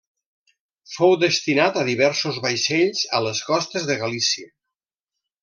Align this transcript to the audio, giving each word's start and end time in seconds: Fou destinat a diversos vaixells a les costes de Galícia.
Fou 0.93 1.11
destinat 1.23 1.77
a 1.81 1.83
diversos 1.89 2.39
vaixells 2.47 3.03
a 3.19 3.23
les 3.27 3.43
costes 3.51 3.87
de 3.93 4.01
Galícia. 4.07 4.51